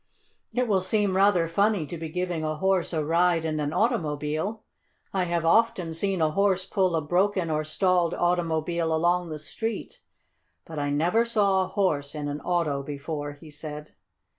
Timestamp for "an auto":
12.29-12.81